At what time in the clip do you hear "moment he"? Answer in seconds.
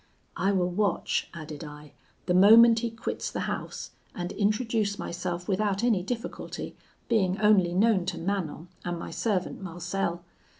2.33-2.89